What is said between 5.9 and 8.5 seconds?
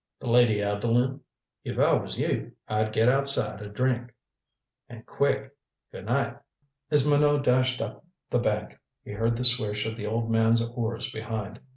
Good night." As Minot dashed up the